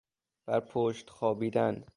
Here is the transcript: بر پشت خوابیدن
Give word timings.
بر 0.47 0.59
پشت 0.59 1.09
خوابیدن 1.09 1.83